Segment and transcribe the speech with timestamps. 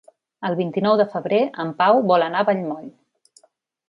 [0.47, 2.89] El vint-i-nou de febrer en Pau vol anar a Vallmoll.